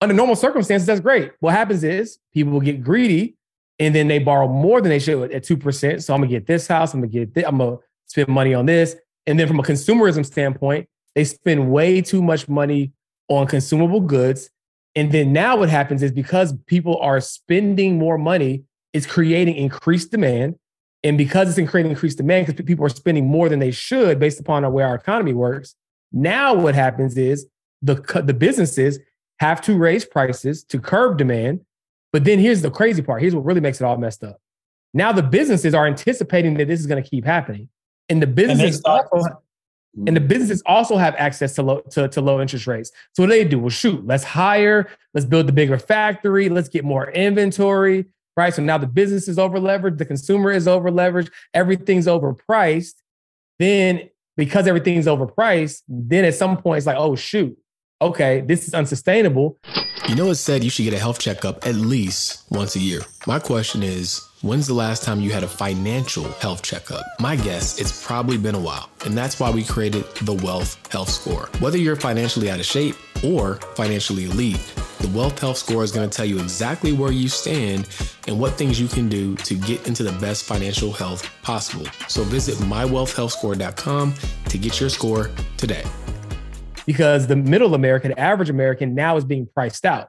[0.00, 1.32] Under normal circumstances, that's great.
[1.40, 3.36] What happens is people will get greedy
[3.78, 6.02] and then they borrow more than they should at 2%.
[6.02, 8.66] So I'm gonna get this house, I'm gonna get this, I'm gonna spend money on
[8.66, 8.96] this.
[9.26, 12.92] And then from a consumerism standpoint, they spend way too much money
[13.28, 14.50] on consumable goods.
[14.94, 20.10] And then now what happens is because people are spending more money, it's creating increased
[20.10, 20.56] demand.
[21.04, 24.38] And because it's creating increased demand, because people are spending more than they should based
[24.38, 25.74] upon where our economy works,
[26.12, 27.46] now what happens is
[27.80, 29.00] the, the businesses
[29.40, 31.64] have to raise prices to curb demand.
[32.12, 33.22] But then here's the crazy part.
[33.22, 34.38] Here's what really makes it all messed up.
[34.94, 37.68] Now the businesses are anticipating that this is going to keep happening.
[38.08, 39.42] And the businesses and also,
[40.06, 42.92] and the businesses also have access to low to, to low interest rates.
[43.14, 43.58] So what do they do?
[43.58, 48.54] Well, shoot, let's hire, let's build the bigger factory, let's get more inventory, right?
[48.54, 52.94] So now the business is over leveraged, the consumer is over leveraged, everything's overpriced.
[53.58, 57.56] Then because everything's overpriced, then at some point it's like, oh shoot,
[58.00, 59.58] okay, this is unsustainable.
[60.08, 63.00] You know, it's said you should get a health checkup at least once a year.
[63.26, 67.04] My question is, when's the last time you had a financial health checkup?
[67.18, 68.90] My guess, it's probably been a while.
[69.06, 71.48] And that's why we created the Wealth Health Score.
[71.60, 74.60] Whether you're financially out of shape or financially elite,
[75.00, 77.88] the Wealth Health Score is going to tell you exactly where you stand
[78.26, 81.86] and what things you can do to get into the best financial health possible.
[82.08, 84.14] So visit mywealthhealthscore.com
[84.48, 85.84] to get your score today
[86.86, 90.08] because the middle American, the average American now is being priced out.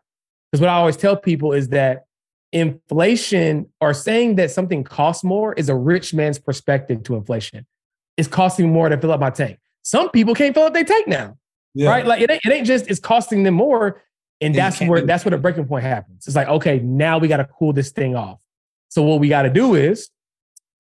[0.51, 2.05] Because what I always tell people is that
[2.53, 7.65] inflation or saying that something costs more is a rich man's perspective to inflation.
[8.15, 9.59] It's costing more to fill up my tank.
[9.81, 11.37] Some people can't fill up their tank now,
[11.73, 11.89] yeah.
[11.89, 12.05] right?
[12.05, 14.01] Like it ain't, it ain't just it's costing them more,
[14.39, 16.25] and that's where that's where the breaking point happens.
[16.27, 18.39] It's like okay, now we got to cool this thing off.
[18.89, 20.09] So what we got to do is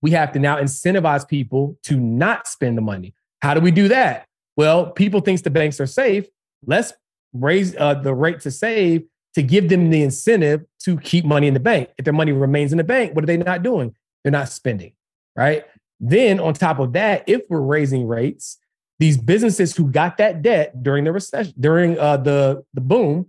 [0.01, 3.15] we have to now incentivize people to not spend the money.
[3.41, 4.27] How do we do that?
[4.55, 6.27] Well, people thinks the banks are safe.
[6.65, 6.93] Let's
[7.33, 11.53] raise uh, the rate to save to give them the incentive to keep money in
[11.53, 11.89] the bank.
[11.97, 13.95] If their money remains in the bank, what are they not doing?
[14.23, 14.93] They're not spending,
[15.35, 15.65] right?
[15.99, 18.57] Then on top of that, if we're raising rates,
[18.99, 23.27] these businesses who got that debt during the recession, during uh, the the boom,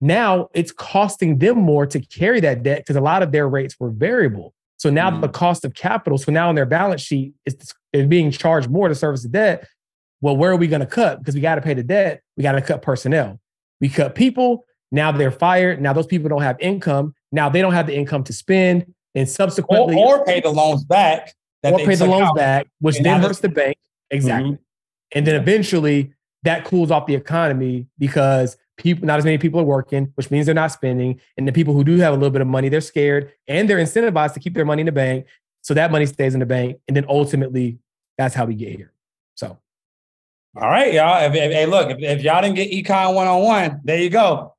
[0.00, 3.76] now it's costing them more to carry that debt because a lot of their rates
[3.78, 4.54] were variable.
[4.76, 5.20] So now mm.
[5.20, 7.56] the cost of capital, so now on their balance sheet, is,
[7.92, 9.66] is being charged more to service the debt
[10.20, 11.18] well, where are we going to cut?
[11.18, 12.22] Because we got to pay the debt.
[12.36, 13.40] We got to cut personnel.
[13.80, 14.64] We cut people.
[14.90, 15.80] Now they're fired.
[15.80, 17.14] Now those people don't have income.
[17.32, 18.92] Now they don't have the income to spend.
[19.14, 21.34] And subsequently, or, or pay the loans back.
[21.64, 22.36] or pay the loans out.
[22.36, 23.76] back, which then hurts the bank.
[24.10, 24.52] Exactly.
[24.52, 24.62] Mm-hmm.
[25.12, 26.12] And then eventually
[26.44, 30.46] that cools off the economy because people, not as many people are working, which means
[30.46, 31.20] they're not spending.
[31.36, 33.78] And the people who do have a little bit of money, they're scared and they're
[33.78, 35.26] incentivized to keep their money in the bank.
[35.62, 36.78] So that money stays in the bank.
[36.86, 37.78] And then ultimately,
[38.16, 38.92] that's how we get here.
[39.34, 39.58] So
[40.56, 41.24] all right, y'all.
[41.24, 44.10] If, if, hey, look, if, if y'all didn't get econ one on one, there you
[44.10, 44.54] go.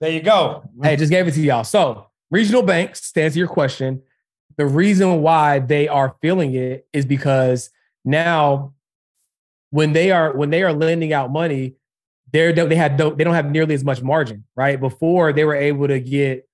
[0.00, 0.62] There you go.
[0.82, 1.64] Hey, just gave it to y'all.
[1.64, 4.02] So, regional banks, to answer your question,
[4.56, 7.70] the reason why they are feeling it is because
[8.04, 8.74] now,
[9.70, 11.76] when they are when they are lending out money,
[12.32, 14.78] they're they had they don't have nearly as much margin, right?
[14.78, 16.48] Before they were able to get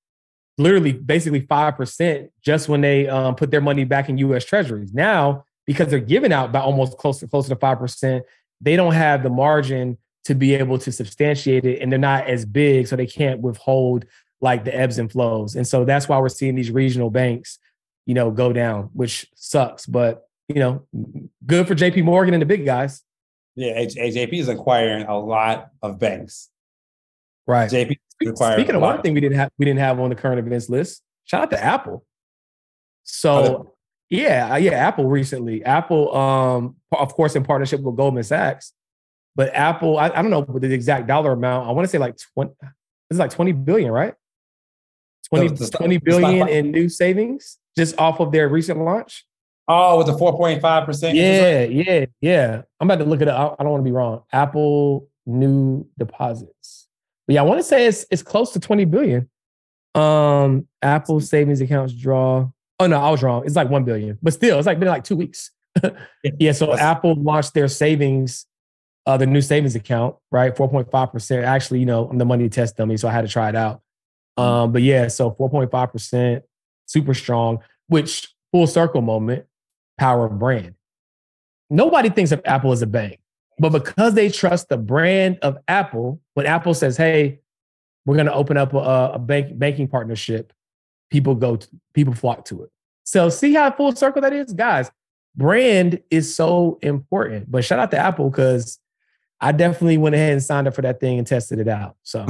[0.58, 4.44] literally basically five percent just when they um, put their money back in U.S.
[4.44, 4.92] Treasuries.
[4.94, 8.24] Now, because they're giving out by almost close to closer to five percent,
[8.60, 12.44] they don't have the margin to be able to substantiate it and they're not as
[12.44, 14.04] big so they can't withhold
[14.40, 15.56] like the ebbs and flows.
[15.56, 17.58] And so that's why we're seeing these regional banks
[18.06, 19.86] you know go down which sucks.
[19.86, 20.86] But you know
[21.46, 23.02] good for JPMorgan and the big guys.
[23.54, 26.48] Yeah jp is acquiring a lot of banks.
[27.46, 27.70] Right.
[27.70, 30.68] Jp speaking of one thing we didn't have we didn't have on the current events
[30.68, 32.04] list shout out to apple.
[33.04, 33.74] So
[34.12, 35.64] yeah, yeah, Apple recently.
[35.64, 38.74] Apple, um, of course, in partnership with Goldman Sachs,
[39.34, 41.68] but Apple, I, I don't know the exact dollar amount.
[41.68, 42.52] I want to say like 20,
[43.10, 44.14] it's like 20 billion, right?
[45.28, 49.26] 20, the, the, 20 billion in new savings just off of their recent launch.
[49.68, 51.14] Oh, with the 4.5%.
[51.14, 52.62] Yeah, yeah, yeah.
[52.80, 53.56] I'm about to look it up.
[53.58, 54.22] I don't want to be wrong.
[54.32, 56.88] Apple new deposits.
[57.26, 59.30] But yeah, I want to say it's it's close to 20 billion.
[59.94, 62.48] Um, Apple savings accounts draw.
[62.80, 63.44] Oh no, I was wrong.
[63.46, 65.52] It's like one billion, but still, it's like been like two weeks.
[66.40, 66.52] yeah.
[66.52, 68.46] So Apple launched their savings,
[69.06, 70.56] uh, the new savings account, right?
[70.56, 71.44] Four point five percent.
[71.44, 73.82] Actually, you know, I'm the money test dummy, so I had to try it out.
[74.38, 74.42] Mm-hmm.
[74.42, 76.44] Um, but yeah, so four point five percent,
[76.86, 77.60] super strong.
[77.88, 79.44] which full circle moment,
[79.98, 80.74] power of brand.
[81.70, 83.18] Nobody thinks of Apple as a bank,
[83.58, 87.40] but because they trust the brand of Apple, when Apple says, "Hey,
[88.04, 90.52] we're going to open up a, a bank, banking partnership,"
[91.10, 92.70] people go, to, people flock to it.
[93.04, 94.90] So see how full circle that is, guys.
[95.34, 97.50] Brand is so important.
[97.50, 98.78] But shout out to Apple because
[99.42, 101.96] I definitely went ahead and signed up for that thing and tested it out.
[102.04, 102.20] So.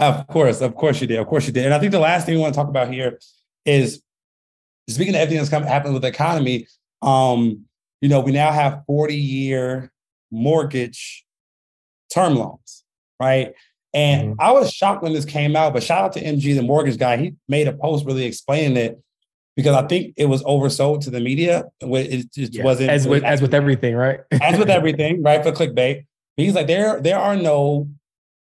[0.00, 1.20] of course, of course you did.
[1.20, 1.64] Of course you did.
[1.64, 3.20] And I think the last thing we want to talk about here
[3.64, 4.02] is
[4.90, 6.66] speaking of everything that's coming happening with the economy.
[7.02, 7.66] Um,
[8.00, 9.92] you know, we now have 40 year
[10.32, 11.24] mortgage
[12.12, 12.84] term loans,
[13.20, 13.54] right?
[13.94, 14.40] And mm-hmm.
[14.40, 17.16] I was shocked when this came out, but shout out to MG, the mortgage guy.
[17.16, 19.00] He made a post really explaining it
[19.56, 21.64] because I think it was oversold to the media.
[21.80, 22.62] It just yeah.
[22.62, 24.20] wasn't as with as with everything, right?
[24.42, 25.42] as with everything, right?
[25.42, 26.04] For clickbait.
[26.36, 27.88] He's like, there, there are no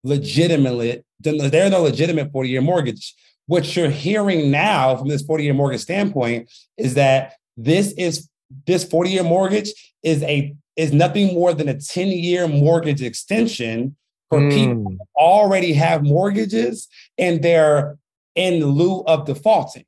[0.04, 3.14] legitimate, there are no legitimate 40 year mortgage.
[3.46, 8.30] What you're hearing now from this 40 year mortgage standpoint is that this is
[8.66, 13.96] this 40 year mortgage is a is nothing more than a 10 year mortgage extension
[14.30, 14.50] for mm.
[14.50, 16.88] people who already have mortgages
[17.20, 17.98] and they're
[18.36, 19.86] in lieu of defaulting.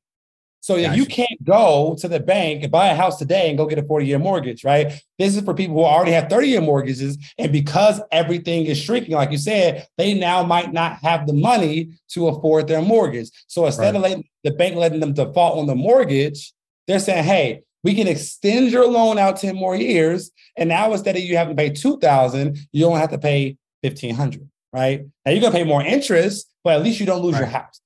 [0.66, 0.96] So gotcha.
[0.96, 3.84] you can't go to the bank and buy a house today and go get a
[3.84, 5.00] 40 year mortgage, right?
[5.16, 7.16] This is for people who already have 30 year mortgages.
[7.38, 11.90] And because everything is shrinking, like you said, they now might not have the money
[12.08, 13.30] to afford their mortgage.
[13.46, 13.94] So instead right.
[13.94, 16.52] of letting the bank letting them default on the mortgage,
[16.88, 20.32] they're saying, hey, we can extend your loan out 10 more years.
[20.56, 24.50] And now instead of you having to pay 2000 you don't have to pay 1500
[24.72, 25.06] right?
[25.24, 27.42] Now you're gonna pay more interest, but at least you don't lose right.
[27.42, 27.80] your house,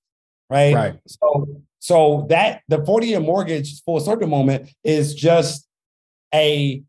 [0.49, 0.74] right?
[0.74, 1.01] Right.
[1.07, 5.66] So so that the 40 year mortgage full circle moment is just
[6.33, 6.83] a,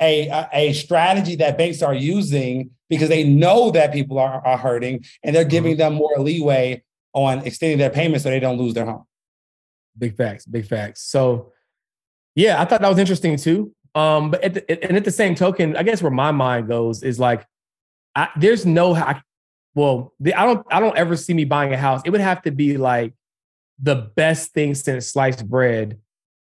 [0.00, 5.04] a, a strategy that banks are using because they know that people are, are hurting
[5.22, 5.80] and they're giving mm-hmm.
[5.80, 9.04] them more leeway on extending their payments so they don't lose their home.
[9.96, 11.02] Big facts, big facts.
[11.02, 11.52] So
[12.34, 13.74] yeah, I thought that was interesting too.
[13.94, 17.02] Um, but at the, and at the same token, I guess where my mind goes
[17.02, 17.44] is like,
[18.14, 19.20] I, there's no, I,
[19.74, 22.00] well, the, I don't, I don't ever see me buying a house.
[22.04, 23.12] It would have to be like
[23.80, 25.98] the best thing since sliced bread,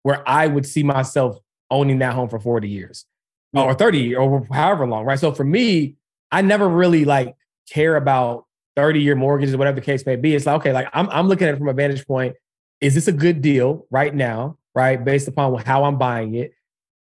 [0.03, 1.37] where I would see myself
[1.69, 3.05] owning that home for 40 years
[3.53, 3.63] yeah.
[3.63, 5.19] or 30 or however long, right?
[5.19, 5.95] So for me,
[6.31, 7.35] I never really like
[7.69, 10.35] care about 30 year mortgages or whatever the case may be.
[10.35, 12.35] It's like, okay, like I'm, I'm looking at it from a vantage point.
[12.79, 15.03] Is this a good deal right now, right?
[15.03, 16.53] Based upon how I'm buying it.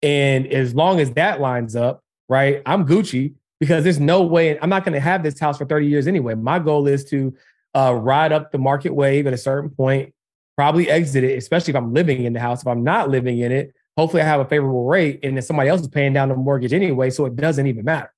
[0.01, 4.69] And as long as that lines up, right, I'm Gucci because there's no way I'm
[4.69, 6.35] not going to have this house for 30 years anyway.
[6.35, 7.35] My goal is to
[7.77, 10.11] uh, ride up the market wave at a certain point,
[10.55, 12.61] probably exit it, especially if I'm living in the house.
[12.61, 15.69] If I'm not living in it, hopefully I have a favorable rate and then somebody
[15.69, 17.11] else is paying down the mortgage anyway.
[17.11, 18.11] So it doesn't even matter.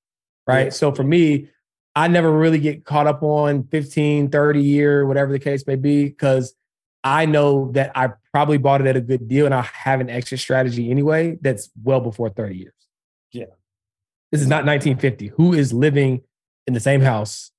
[0.46, 0.64] Right.
[0.64, 0.70] Yeah.
[0.70, 1.50] So for me,
[1.94, 6.04] I never really get caught up on 15, 30 year, whatever the case may be,
[6.04, 6.54] because
[7.04, 10.08] I know that I probably bought it at a good deal and I have an
[10.08, 12.72] exit strategy anyway that's well before 30 years.
[13.30, 13.44] Yeah.
[14.32, 15.26] This is not 1950.
[15.36, 16.22] Who is living
[16.66, 17.50] in the same house?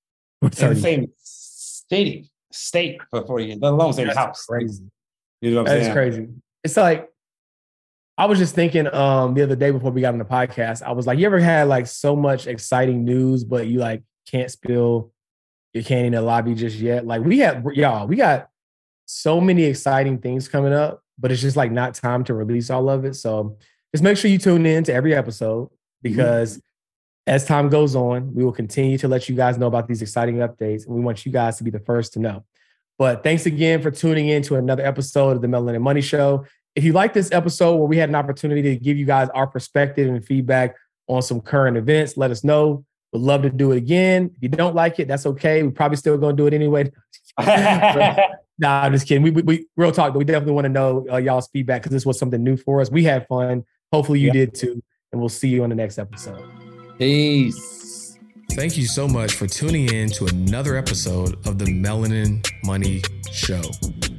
[0.41, 1.11] In the same
[1.91, 4.45] state state for 40 years, let alone same That's house.
[4.45, 4.83] Crazy.
[5.41, 5.93] You know what I'm That's saying?
[5.93, 6.27] crazy.
[6.63, 7.09] It's like
[8.17, 10.93] I was just thinking um the other day before we got on the podcast, I
[10.93, 15.11] was like, you ever had like so much exciting news, but you like can't spill
[15.73, 17.05] your candy in the lobby just yet?
[17.05, 18.47] Like we had y'all, we got
[19.05, 22.89] so many exciting things coming up, but it's just like not time to release all
[22.89, 23.15] of it.
[23.15, 23.57] So
[23.93, 25.69] just make sure you tune in to every episode
[26.01, 26.65] because mm-hmm
[27.31, 30.35] as time goes on, we will continue to let you guys know about these exciting
[30.35, 32.43] updates, and we want you guys to be the first to know.
[32.99, 36.45] But thanks again for tuning in to another episode of the Melanin Money Show.
[36.75, 39.47] If you like this episode where we had an opportunity to give you guys our
[39.47, 40.75] perspective and feedback
[41.07, 42.83] on some current events, let us know.
[43.13, 44.31] We'd love to do it again.
[44.41, 45.63] If you don't like it, that's okay.
[45.63, 46.91] We're probably still going to do it anyway.
[47.39, 49.23] nah, I'm just kidding.
[49.23, 51.93] We, we, we real talk, but we definitely want to know uh, y'all's feedback because
[51.93, 52.91] this was something new for us.
[52.91, 53.63] We had fun.
[53.93, 54.83] Hopefully you did too.
[55.13, 56.70] And we'll see you on the next episode.
[57.01, 58.19] Peace.
[58.51, 63.59] Thank you so much for tuning in to another episode of the Melanin Money Show.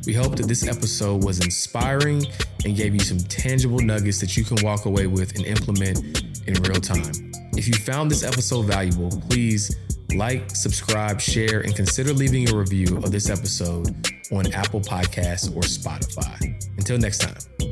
[0.04, 2.26] We hope that this episode was inspiring
[2.64, 6.54] and gave you some tangible nuggets that you can walk away with and implement in
[6.54, 7.12] real time.
[7.56, 9.76] If you found this episode valuable, please
[10.16, 13.94] like, subscribe, share, and consider leaving a review of this episode
[14.32, 16.36] on Apple Podcasts or Spotify.
[16.78, 17.71] Until next time.